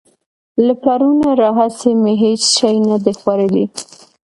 له 0.65 0.73
پرونه 0.83 1.27
راهسې 1.41 1.91
مې 2.01 2.13
هېڅ 2.23 2.41
شی 2.55 2.75
نه 2.89 2.97
دي 3.03 3.13
خوړلي. 3.19 3.65